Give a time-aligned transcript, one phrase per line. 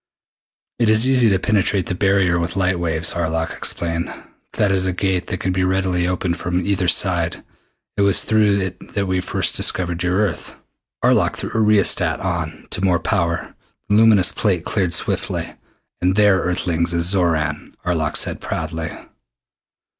[0.79, 4.11] "It is easy to penetrate the barrier with light waves," Arlok explained.
[4.53, 7.43] "That is a Gate that can readily be opened from either side.
[7.97, 10.55] It was through it that we first discovered your Earth."
[11.03, 13.53] Arlok threw a rheostat on to more power.
[13.89, 15.53] The luminous plate cleared swiftly.
[16.01, 18.91] "And there, Earthlings, is Xoran!" Arlok said proudly.